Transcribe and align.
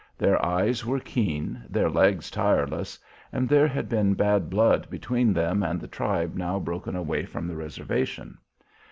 Their 0.17 0.43
eyes 0.43 0.83
were 0.83 0.99
keen, 0.99 1.61
their 1.69 1.87
legs 1.87 2.31
tireless, 2.31 2.97
and 3.31 3.47
there 3.47 3.67
had 3.67 3.87
been 3.87 4.15
bad 4.15 4.49
blood 4.49 4.89
between 4.89 5.31
them 5.31 5.61
and 5.61 5.79
the 5.79 5.87
tribe 5.87 6.33
now 6.35 6.59
broken 6.59 6.95
away 6.95 7.23
from 7.27 7.47
the 7.47 7.55
reservation. 7.55 8.39